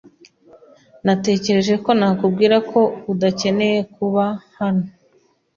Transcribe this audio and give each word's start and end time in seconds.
Natekereje 1.05 1.73
ko 1.83 1.89
nakubwiye 1.99 2.57
ko 2.71 2.79
udakeneye 3.11 3.79
kuba 3.95 4.25
hano. 4.59 4.85